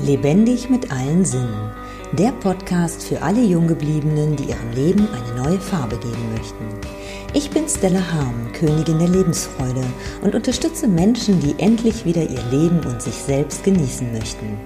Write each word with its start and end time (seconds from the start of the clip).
Lebendig 0.00 0.68
mit 0.70 0.90
allen 0.90 1.24
Sinnen. 1.24 1.70
Der 2.12 2.32
Podcast 2.32 3.04
für 3.04 3.22
alle 3.22 3.42
Junggebliebenen, 3.42 4.34
die 4.36 4.44
ihrem 4.44 4.72
Leben 4.74 5.06
eine 5.12 5.42
neue 5.42 5.60
Farbe 5.60 5.96
geben 5.96 6.32
möchten. 6.36 6.64
Ich 7.34 7.50
bin 7.50 7.68
Stella 7.68 8.00
Harm, 8.12 8.52
Königin 8.52 8.98
der 8.98 9.08
Lebensfreude 9.08 9.84
und 10.22 10.34
unterstütze 10.34 10.88
Menschen, 10.88 11.40
die 11.40 11.54
endlich 11.62 12.04
wieder 12.04 12.22
ihr 12.22 12.42
Leben 12.50 12.80
und 12.84 13.00
sich 13.00 13.14
selbst 13.14 13.64
genießen 13.64 14.12
möchten. 14.12 14.58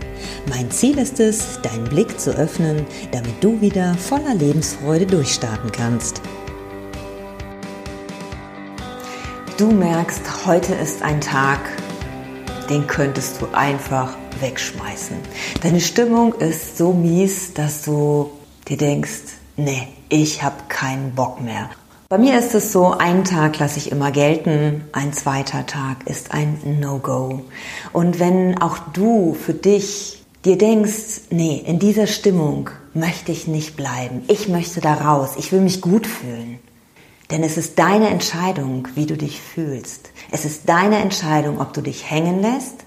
Mein 0.48 0.70
Ziel 0.70 0.96
ist 0.96 1.20
es, 1.20 1.61
deinen 1.61 1.84
Blick 1.84 2.18
zu 2.18 2.30
öffnen, 2.30 2.86
damit 3.11 3.43
du 3.43 3.61
wieder 3.61 3.95
voller 3.95 4.34
Lebensfreude 4.34 5.06
durchstarten 5.06 5.70
kannst. 5.70 6.22
Du 9.58 9.70
merkst, 9.70 10.46
heute 10.46 10.74
ist 10.74 11.02
ein 11.02 11.20
Tag, 11.20 11.61
den 12.70 12.86
könntest 12.86 13.40
du 13.43 13.46
einfach 13.52 14.16
wegschmeißen. 14.40 15.17
Deine 15.63 15.81
Stimmung 15.81 16.35
ist 16.35 16.76
so 16.76 16.93
mies, 16.93 17.54
dass 17.54 17.82
du 17.82 18.31
dir 18.68 18.76
denkst, 18.76 19.36
nee, 19.57 19.89
ich 20.09 20.43
habe 20.43 20.57
keinen 20.68 21.14
Bock 21.14 21.40
mehr. 21.40 21.71
Bei 22.09 22.18
mir 22.18 22.39
ist 22.39 22.54
es 22.54 22.72
so, 22.72 22.93
einen 22.93 23.25
Tag 23.25 23.59
lasse 23.59 23.79
ich 23.79 23.90
immer 23.90 24.12
gelten, 24.12 24.85
ein 24.93 25.12
zweiter 25.12 25.67
Tag 25.67 26.07
ist 26.07 26.32
ein 26.32 26.79
No-Go. 26.81 27.43
Und 27.93 28.21
wenn 28.21 28.62
auch 28.62 28.79
du 28.93 29.35
für 29.35 29.54
dich 29.54 30.25
dir 30.45 30.57
denkst, 30.57 31.23
nee, 31.31 31.61
in 31.67 31.81
dieser 31.81 32.06
Stimmung 32.06 32.70
möchte 32.95 33.33
ich 33.33 33.48
nicht 33.48 33.77
bleiben, 33.77 34.23
ich 34.28 34.47
möchte 34.48 34.81
da 34.81 34.95
raus, 34.95 35.31
ich 35.37 35.50
will 35.50 35.61
mich 35.61 35.81
gut 35.81 36.06
fühlen. 36.06 36.61
Denn 37.33 37.42
es 37.42 37.56
ist 37.56 37.77
deine 37.81 38.09
Entscheidung, 38.11 38.87
wie 38.95 39.06
du 39.06 39.17
dich 39.17 39.41
fühlst. 39.41 40.11
Es 40.31 40.45
ist 40.45 40.69
deine 40.69 40.98
Entscheidung, 40.98 41.61
ob 41.61 41.73
du 41.73 41.81
dich 41.81 42.09
hängen 42.09 42.41
lässt 42.41 42.86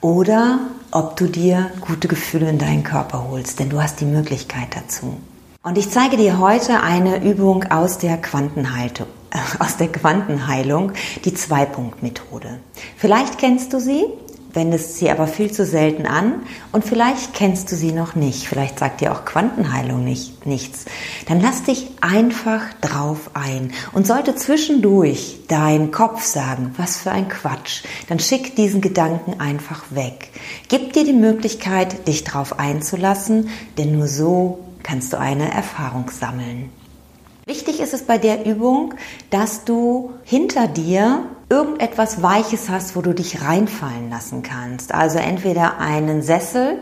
oder 0.00 0.60
ob 0.90 1.16
du 1.16 1.26
dir 1.26 1.70
gute 1.80 2.08
Gefühle 2.08 2.48
in 2.48 2.58
deinen 2.58 2.82
Körper 2.82 3.28
holst, 3.28 3.60
denn 3.60 3.70
du 3.70 3.80
hast 3.82 4.00
die 4.00 4.06
Möglichkeit 4.06 4.68
dazu. 4.74 5.18
Und 5.62 5.76
ich 5.76 5.90
zeige 5.90 6.16
dir 6.16 6.38
heute 6.38 6.80
eine 6.82 7.22
Übung 7.22 7.64
aus 7.64 7.98
der 7.98 8.16
Quantenheilung, 8.16 9.08
äh, 9.30 9.62
aus 9.62 9.76
der 9.76 9.88
Quantenheilung, 9.88 10.92
die 11.24 11.34
Zwei-Punkt-Methode. 11.34 12.60
Vielleicht 12.96 13.38
kennst 13.38 13.72
du 13.72 13.80
sie, 13.80 14.06
wendest 14.52 14.96
sie 14.96 15.10
aber 15.10 15.26
viel 15.26 15.50
zu 15.50 15.64
selten 15.64 16.06
an 16.06 16.42
und 16.72 16.84
vielleicht 16.84 17.34
kennst 17.34 17.70
du 17.70 17.76
sie 17.76 17.92
noch 17.92 18.14
nicht. 18.14 18.48
Vielleicht 18.48 18.78
sagt 18.78 19.00
dir 19.00 19.12
auch 19.12 19.24
Quantenheilung 19.24 20.04
nicht, 20.04 20.46
nichts. 20.46 20.86
Dann 21.28 21.40
lass 21.40 21.62
dich 21.62 21.88
einfach 22.00 22.62
drauf 22.80 23.30
ein. 23.34 23.72
Und 23.92 24.06
sollte 24.06 24.34
zwischendurch 24.34 25.40
dein 25.48 25.90
Kopf 25.90 26.24
sagen, 26.24 26.74
was 26.76 26.96
für 26.96 27.10
ein 27.10 27.28
Quatsch, 27.28 27.84
dann 28.08 28.18
schick 28.18 28.56
diesen 28.56 28.80
Gedanken 28.80 29.40
einfach 29.40 29.84
weg. 29.90 30.30
Gib 30.68 30.92
dir 30.92 31.04
die 31.04 31.12
Möglichkeit, 31.12 32.08
dich 32.08 32.24
drauf 32.24 32.58
einzulassen, 32.58 33.48
denn 33.78 33.96
nur 33.96 34.08
so 34.08 34.60
kannst 34.82 35.12
du 35.12 35.18
eine 35.18 35.52
Erfahrung 35.52 36.10
sammeln. 36.10 36.70
Wichtig 37.50 37.80
ist 37.80 37.94
es 37.94 38.02
bei 38.02 38.16
der 38.16 38.46
Übung, 38.46 38.94
dass 39.30 39.64
du 39.64 40.12
hinter 40.22 40.68
dir 40.68 41.24
irgendetwas 41.48 42.22
Weiches 42.22 42.68
hast, 42.68 42.94
wo 42.94 43.00
du 43.00 43.12
dich 43.12 43.42
reinfallen 43.42 44.08
lassen 44.08 44.44
kannst. 44.44 44.94
Also 44.94 45.18
entweder 45.18 45.78
einen 45.78 46.22
Sessel, 46.22 46.78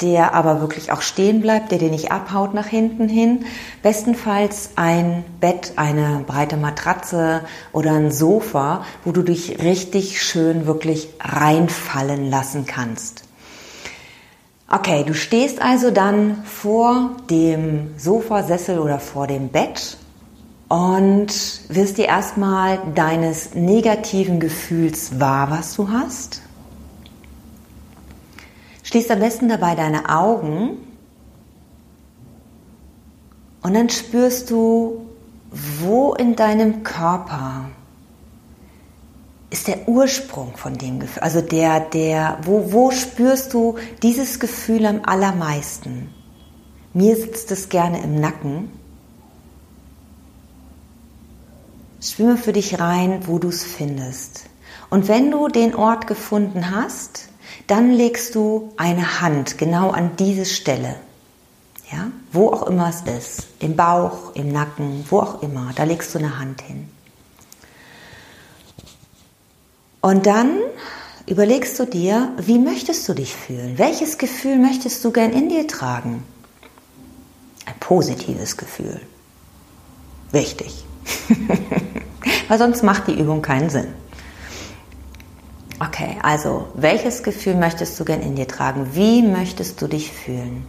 der 0.00 0.34
aber 0.34 0.60
wirklich 0.60 0.90
auch 0.90 1.02
stehen 1.02 1.40
bleibt, 1.40 1.70
der 1.70 1.78
dir 1.78 1.90
nicht 1.90 2.10
abhaut 2.10 2.52
nach 2.52 2.66
hinten 2.66 3.08
hin. 3.08 3.44
Bestenfalls 3.84 4.70
ein 4.74 5.22
Bett, 5.38 5.74
eine 5.76 6.24
breite 6.26 6.56
Matratze 6.56 7.42
oder 7.72 7.92
ein 7.92 8.10
Sofa, 8.10 8.84
wo 9.04 9.12
du 9.12 9.22
dich 9.22 9.62
richtig 9.62 10.20
schön 10.20 10.66
wirklich 10.66 11.10
reinfallen 11.20 12.28
lassen 12.28 12.66
kannst. 12.66 13.22
Okay, 14.68 15.04
du 15.04 15.14
stehst 15.14 15.62
also 15.62 15.92
dann 15.92 16.42
vor 16.44 17.12
dem 17.30 17.94
Sofasessel 17.98 18.80
oder 18.80 18.98
vor 18.98 19.28
dem 19.28 19.48
Bett 19.48 19.96
und 20.68 21.28
wirst 21.68 21.98
dir 21.98 22.06
erstmal 22.06 22.80
deines 22.96 23.54
negativen 23.54 24.40
Gefühls 24.40 25.20
wahr, 25.20 25.52
was 25.52 25.76
du 25.76 25.88
hast. 25.88 26.42
Schließt 28.82 29.12
am 29.12 29.20
besten 29.20 29.48
dabei 29.48 29.76
deine 29.76 30.08
Augen 30.08 30.78
und 33.62 33.74
dann 33.74 33.88
spürst 33.88 34.50
du, 34.50 35.06
wo 35.80 36.14
in 36.14 36.34
deinem 36.34 36.82
Körper 36.82 37.66
ist 39.56 39.68
der 39.68 39.88
Ursprung 39.88 40.54
von 40.56 40.76
dem 40.76 41.00
Gefühl? 41.00 41.22
Also 41.22 41.40
der, 41.40 41.80
der, 41.80 42.38
wo, 42.42 42.72
wo 42.72 42.90
spürst 42.90 43.54
du 43.54 43.76
dieses 44.02 44.38
Gefühl 44.38 44.84
am 44.84 45.00
allermeisten? 45.04 46.14
Mir 46.92 47.16
sitzt 47.16 47.50
es 47.50 47.70
gerne 47.70 48.02
im 48.02 48.20
Nacken. 48.20 48.70
Schwimme 52.02 52.36
für 52.36 52.52
dich 52.52 52.78
rein, 52.78 53.26
wo 53.26 53.38
du 53.38 53.48
es 53.48 53.64
findest. 53.64 54.44
Und 54.90 55.08
wenn 55.08 55.30
du 55.30 55.48
den 55.48 55.74
Ort 55.74 56.06
gefunden 56.06 56.70
hast, 56.70 57.28
dann 57.66 57.90
legst 57.92 58.34
du 58.34 58.72
eine 58.76 59.20
Hand 59.22 59.56
genau 59.56 59.90
an 59.90 60.16
diese 60.18 60.44
Stelle. 60.44 60.96
Ja, 61.90 62.10
wo 62.30 62.50
auch 62.50 62.66
immer 62.66 62.90
es 62.90 63.02
ist. 63.02 63.46
Im 63.60 63.74
Bauch, 63.74 64.34
im 64.34 64.52
Nacken, 64.52 65.04
wo 65.08 65.20
auch 65.20 65.42
immer. 65.42 65.72
Da 65.74 65.84
legst 65.84 66.14
du 66.14 66.18
eine 66.18 66.38
Hand 66.38 66.60
hin. 66.62 66.88
Und 70.06 70.26
dann 70.26 70.60
überlegst 71.26 71.80
du 71.80 71.84
dir, 71.84 72.30
wie 72.38 72.60
möchtest 72.60 73.08
du 73.08 73.12
dich 73.12 73.34
fühlen? 73.34 73.76
Welches 73.76 74.18
Gefühl 74.18 74.56
möchtest 74.56 75.04
du 75.04 75.10
gern 75.10 75.32
in 75.32 75.48
dir 75.48 75.66
tragen? 75.66 76.22
Ein 77.64 77.74
positives 77.80 78.56
Gefühl. 78.56 79.00
Wichtig. 80.30 80.84
Weil 82.48 82.56
sonst 82.56 82.84
macht 82.84 83.08
die 83.08 83.18
Übung 83.18 83.42
keinen 83.42 83.68
Sinn. 83.68 83.88
Okay, 85.80 86.18
also 86.22 86.68
welches 86.74 87.24
Gefühl 87.24 87.56
möchtest 87.56 87.98
du 87.98 88.04
gern 88.04 88.20
in 88.20 88.36
dir 88.36 88.46
tragen? 88.46 88.90
Wie 88.92 89.22
möchtest 89.22 89.82
du 89.82 89.88
dich 89.88 90.12
fühlen? 90.12 90.68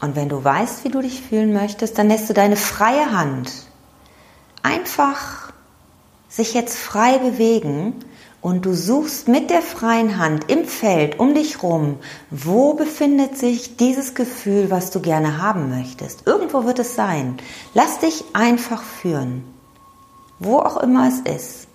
Und 0.00 0.16
wenn 0.16 0.28
du 0.28 0.42
weißt, 0.42 0.82
wie 0.82 0.88
du 0.88 1.02
dich 1.02 1.22
fühlen 1.22 1.52
möchtest, 1.52 1.98
dann 1.98 2.08
lässt 2.08 2.28
du 2.28 2.34
deine 2.34 2.56
freie 2.56 3.12
Hand 3.12 3.52
einfach 4.64 5.52
sich 6.28 6.54
jetzt 6.54 6.76
frei 6.76 7.18
bewegen 7.18 7.94
und 8.40 8.66
du 8.66 8.74
suchst 8.74 9.28
mit 9.28 9.50
der 9.50 9.62
freien 9.62 10.18
Hand 10.18 10.50
im 10.50 10.64
Feld 10.64 11.20
um 11.20 11.34
dich 11.34 11.62
rum, 11.62 11.98
wo 12.30 12.74
befindet 12.74 13.38
sich 13.38 13.76
dieses 13.76 14.14
Gefühl, 14.14 14.70
was 14.70 14.90
du 14.90 15.00
gerne 15.00 15.40
haben 15.40 15.70
möchtest. 15.70 16.26
Irgendwo 16.26 16.64
wird 16.64 16.78
es 16.80 16.96
sein. 16.96 17.36
Lass 17.72 18.00
dich 18.00 18.24
einfach 18.32 18.82
führen, 18.82 19.44
wo 20.40 20.58
auch 20.58 20.78
immer 20.78 21.08
es 21.08 21.20
ist. 21.20 21.68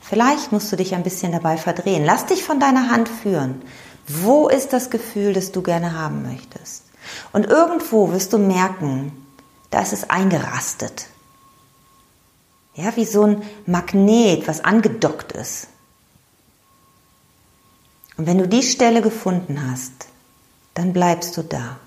Vielleicht 0.00 0.52
musst 0.52 0.70
du 0.70 0.76
dich 0.76 0.94
ein 0.94 1.02
bisschen 1.02 1.32
dabei 1.32 1.56
verdrehen. 1.56 2.04
Lass 2.04 2.26
dich 2.26 2.44
von 2.44 2.60
deiner 2.60 2.90
Hand 2.90 3.08
führen. 3.08 3.62
Wo 4.06 4.48
ist 4.48 4.72
das 4.72 4.90
Gefühl, 4.90 5.32
das 5.32 5.52
du 5.52 5.62
gerne 5.62 5.98
haben 5.98 6.22
möchtest? 6.22 6.84
Und 7.32 7.46
irgendwo 7.46 8.10
wirst 8.12 8.32
du 8.32 8.38
merken, 8.38 9.12
da 9.70 9.80
ist 9.80 9.92
es 9.92 10.10
eingerastet. 10.10 11.06
Ja, 12.74 12.96
wie 12.96 13.04
so 13.04 13.24
ein 13.24 13.42
Magnet, 13.66 14.48
was 14.48 14.64
angedockt 14.64 15.32
ist. 15.32 15.68
Und 18.16 18.26
wenn 18.26 18.38
du 18.38 18.48
die 18.48 18.62
Stelle 18.62 19.02
gefunden 19.02 19.70
hast, 19.70 19.92
dann 20.74 20.92
bleibst 20.92 21.36
du 21.36 21.42
da. 21.42 21.78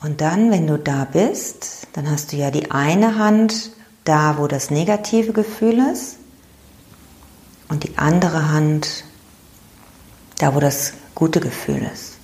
Und 0.00 0.20
dann, 0.20 0.50
wenn 0.50 0.66
du 0.66 0.78
da 0.78 1.04
bist, 1.04 1.88
dann 1.94 2.08
hast 2.10 2.32
du 2.32 2.36
ja 2.36 2.50
die 2.50 2.70
eine 2.70 3.18
Hand 3.18 3.72
da, 4.04 4.38
wo 4.38 4.46
das 4.46 4.70
negative 4.70 5.32
Gefühl 5.32 5.80
ist, 5.92 6.18
und 7.68 7.84
die 7.84 7.98
andere 7.98 8.48
Hand 8.50 9.04
da, 10.38 10.54
wo 10.54 10.60
das 10.60 10.92
gute 11.14 11.40
Gefühl 11.40 11.90
ist. 11.92 12.15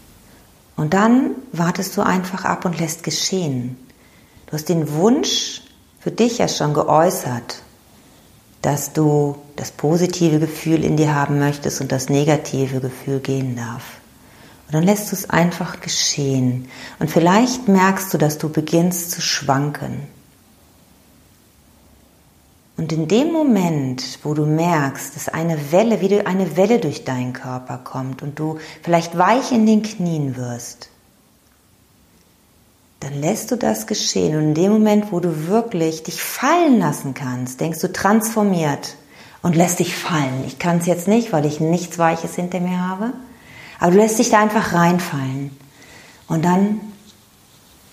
Und 0.76 0.94
dann 0.94 1.32
wartest 1.52 1.96
du 1.96 2.02
einfach 2.02 2.44
ab 2.44 2.64
und 2.64 2.78
lässt 2.78 3.02
geschehen. 3.02 3.76
Du 4.46 4.54
hast 4.54 4.68
den 4.68 4.92
Wunsch 4.94 5.62
für 6.00 6.10
dich 6.10 6.38
ja 6.38 6.48
schon 6.48 6.74
geäußert, 6.74 7.62
dass 8.62 8.92
du 8.92 9.36
das 9.56 9.70
positive 9.70 10.38
Gefühl 10.38 10.84
in 10.84 10.96
dir 10.96 11.14
haben 11.14 11.38
möchtest 11.38 11.80
und 11.80 11.92
das 11.92 12.08
negative 12.08 12.80
Gefühl 12.80 13.20
gehen 13.20 13.56
darf. 13.56 13.82
Und 14.66 14.74
dann 14.74 14.84
lässt 14.84 15.10
du 15.10 15.16
es 15.16 15.28
einfach 15.28 15.80
geschehen. 15.80 16.68
Und 16.98 17.10
vielleicht 17.10 17.68
merkst 17.68 18.14
du, 18.14 18.18
dass 18.18 18.38
du 18.38 18.48
beginnst 18.48 19.10
zu 19.10 19.20
schwanken. 19.20 20.08
Und 22.82 22.90
in 22.90 23.06
dem 23.06 23.30
Moment, 23.30 24.18
wo 24.24 24.34
du 24.34 24.44
merkst, 24.44 25.14
dass 25.14 25.28
eine 25.28 25.70
Welle, 25.70 26.00
wie 26.00 26.20
eine 26.26 26.56
Welle 26.56 26.80
durch 26.80 27.04
deinen 27.04 27.32
Körper 27.32 27.78
kommt 27.78 28.22
und 28.22 28.40
du 28.40 28.58
vielleicht 28.82 29.16
weich 29.16 29.52
in 29.52 29.66
den 29.66 29.84
Knien 29.84 30.36
wirst, 30.36 30.88
dann 32.98 33.20
lässt 33.20 33.52
du 33.52 33.56
das 33.56 33.86
geschehen. 33.86 34.34
Und 34.36 34.42
in 34.42 34.54
dem 34.54 34.72
Moment, 34.72 35.12
wo 35.12 35.20
du 35.20 35.46
wirklich 35.46 36.02
dich 36.02 36.20
fallen 36.20 36.80
lassen 36.80 37.14
kannst, 37.14 37.60
denkst 37.60 37.78
du 37.78 37.92
transformiert 37.92 38.96
und 39.42 39.54
lässt 39.54 39.78
dich 39.78 39.94
fallen. 39.94 40.42
Ich 40.48 40.58
kann 40.58 40.78
es 40.78 40.86
jetzt 40.86 41.06
nicht, 41.06 41.32
weil 41.32 41.46
ich 41.46 41.60
nichts 41.60 42.00
Weiches 42.00 42.34
hinter 42.34 42.58
mir 42.58 42.80
habe. 42.80 43.12
Aber 43.78 43.92
du 43.92 43.98
lässt 43.98 44.18
dich 44.18 44.30
da 44.30 44.40
einfach 44.40 44.72
reinfallen. 44.72 45.56
Und 46.26 46.44
dann 46.44 46.80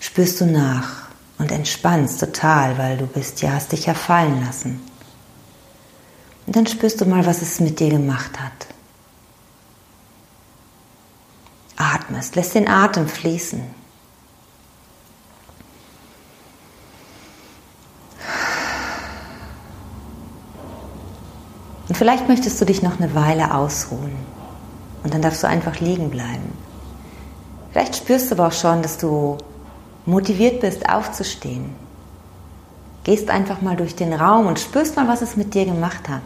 spürst 0.00 0.40
du 0.40 0.46
nach 0.46 1.09
und 1.40 1.50
entspannst 1.50 2.20
total, 2.20 2.76
weil 2.76 2.98
du 2.98 3.06
bist, 3.06 3.40
ja, 3.40 3.52
hast 3.52 3.72
dich 3.72 3.86
ja 3.86 3.94
fallen 3.94 4.44
lassen. 4.44 4.78
Und 6.46 6.54
dann 6.54 6.66
spürst 6.66 7.00
du 7.00 7.06
mal, 7.06 7.24
was 7.24 7.40
es 7.40 7.60
mit 7.60 7.80
dir 7.80 7.88
gemacht 7.88 8.38
hat. 8.38 8.66
Atmest, 11.76 12.36
lässt 12.36 12.54
den 12.54 12.68
Atem 12.68 13.08
fließen. 13.08 13.62
Und 21.88 21.96
vielleicht 21.96 22.28
möchtest 22.28 22.60
du 22.60 22.66
dich 22.66 22.82
noch 22.82 23.00
eine 23.00 23.14
Weile 23.14 23.54
ausruhen. 23.54 24.14
Und 25.02 25.14
dann 25.14 25.22
darfst 25.22 25.42
du 25.42 25.48
einfach 25.48 25.80
liegen 25.80 26.10
bleiben. 26.10 26.52
Vielleicht 27.72 27.96
spürst 27.96 28.30
du 28.30 28.34
aber 28.34 28.48
auch 28.48 28.52
schon, 28.52 28.82
dass 28.82 28.98
du 28.98 29.38
motiviert 30.10 30.60
bist, 30.60 30.88
aufzustehen. 30.88 31.74
Gehst 33.04 33.30
einfach 33.30 33.62
mal 33.62 33.76
durch 33.76 33.96
den 33.96 34.12
Raum 34.12 34.46
und 34.46 34.60
spürst 34.60 34.96
mal, 34.96 35.08
was 35.08 35.22
es 35.22 35.36
mit 35.36 35.54
dir 35.54 35.64
gemacht 35.64 36.08
hat. 36.08 36.22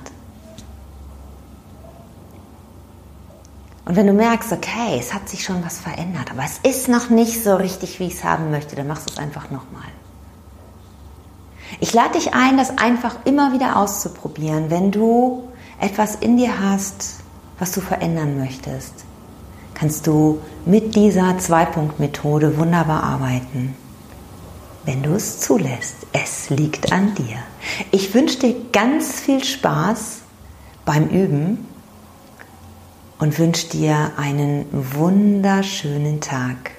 Und 3.84 3.96
wenn 3.96 4.06
du 4.06 4.14
merkst, 4.14 4.50
okay, 4.50 4.96
es 4.98 5.12
hat 5.12 5.28
sich 5.28 5.44
schon 5.44 5.62
was 5.64 5.78
verändert, 5.78 6.30
aber 6.30 6.42
es 6.42 6.58
ist 6.62 6.88
noch 6.88 7.10
nicht 7.10 7.44
so 7.44 7.54
richtig, 7.54 8.00
wie 8.00 8.06
ich 8.06 8.14
es 8.14 8.24
haben 8.24 8.50
möchte, 8.50 8.76
dann 8.76 8.86
machst 8.86 9.08
du 9.08 9.12
es 9.12 9.18
einfach 9.18 9.50
nochmal. 9.50 9.82
Ich 11.80 11.92
lade 11.92 12.12
dich 12.12 12.32
ein, 12.32 12.56
das 12.56 12.78
einfach 12.78 13.16
immer 13.24 13.52
wieder 13.52 13.76
auszuprobieren, 13.76 14.70
wenn 14.70 14.90
du 14.90 15.48
etwas 15.80 16.14
in 16.16 16.36
dir 16.36 16.60
hast, 16.60 17.16
was 17.58 17.72
du 17.72 17.80
verändern 17.80 18.38
möchtest, 18.38 19.04
kannst 19.74 20.06
du 20.06 20.40
mit 20.64 20.94
dieser 20.94 21.38
Zwei-Punkt-Methode 21.38 22.56
wunderbar 22.58 23.02
arbeiten. 23.02 23.76
Wenn 24.84 25.02
du 25.02 25.14
es 25.14 25.40
zulässt. 25.40 25.96
Es 26.12 26.50
liegt 26.50 26.92
an 26.92 27.14
dir. 27.14 27.38
Ich 27.90 28.14
wünsche 28.14 28.38
dir 28.38 28.54
ganz 28.72 29.20
viel 29.20 29.42
Spaß 29.42 30.20
beim 30.84 31.08
Üben 31.08 31.66
und 33.18 33.38
wünsche 33.38 33.68
dir 33.68 34.12
einen 34.16 34.66
wunderschönen 34.70 36.20
Tag. 36.20 36.72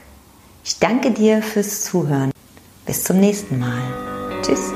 Ich 0.63 0.79
danke 0.79 1.11
dir 1.11 1.41
fürs 1.41 1.83
Zuhören. 1.83 2.31
Bis 2.85 3.03
zum 3.03 3.19
nächsten 3.19 3.59
Mal. 3.59 3.81
Tschüss. 4.43 4.71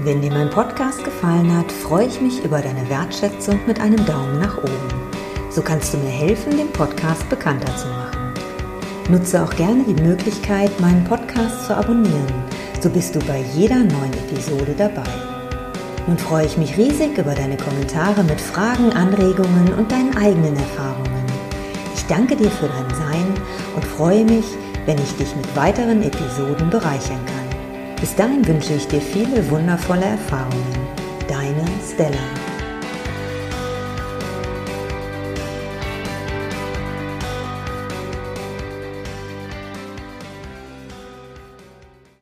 Wenn 0.00 0.20
dir 0.20 0.32
mein 0.32 0.50
Podcast 0.50 1.02
gefallen 1.04 1.56
hat, 1.56 1.70
freue 1.70 2.06
ich 2.06 2.20
mich 2.20 2.42
über 2.44 2.60
deine 2.60 2.88
Wertschätzung 2.88 3.58
mit 3.66 3.80
einem 3.80 4.04
Daumen 4.04 4.38
nach 4.38 4.58
oben. 4.58 5.13
So 5.54 5.62
kannst 5.62 5.94
du 5.94 5.98
mir 5.98 6.10
helfen, 6.10 6.56
den 6.56 6.72
Podcast 6.72 7.28
bekannter 7.28 7.76
zu 7.76 7.86
machen. 7.86 8.34
Nutze 9.08 9.40
auch 9.40 9.54
gerne 9.54 9.84
die 9.84 10.02
Möglichkeit, 10.02 10.68
meinen 10.80 11.04
Podcast 11.04 11.66
zu 11.66 11.76
abonnieren. 11.76 12.34
So 12.80 12.90
bist 12.90 13.14
du 13.14 13.20
bei 13.20 13.44
jeder 13.54 13.76
neuen 13.76 14.12
Episode 14.14 14.74
dabei. 14.76 15.08
Nun 16.08 16.18
freue 16.18 16.46
ich 16.46 16.58
mich 16.58 16.76
riesig 16.76 17.16
über 17.16 17.36
deine 17.36 17.56
Kommentare 17.56 18.24
mit 18.24 18.40
Fragen, 18.40 18.92
Anregungen 18.92 19.72
und 19.74 19.92
deinen 19.92 20.16
eigenen 20.16 20.56
Erfahrungen. 20.56 21.24
Ich 21.94 22.04
danke 22.06 22.34
dir 22.34 22.50
für 22.50 22.66
dein 22.66 22.90
Sein 22.96 23.34
und 23.76 23.84
freue 23.84 24.24
mich, 24.24 24.46
wenn 24.86 24.98
ich 24.98 25.16
dich 25.16 25.36
mit 25.36 25.56
weiteren 25.56 26.02
Episoden 26.02 26.68
bereichern 26.68 27.24
kann. 27.26 27.96
Bis 28.00 28.14
dahin 28.16 28.44
wünsche 28.46 28.74
ich 28.74 28.88
dir 28.88 29.00
viele 29.00 29.48
wundervolle 29.50 30.04
Erfahrungen. 30.04 30.74
Deine 31.28 31.64
Stella. 31.92 32.43